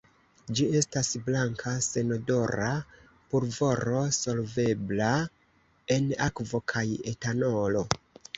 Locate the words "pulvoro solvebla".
3.33-5.11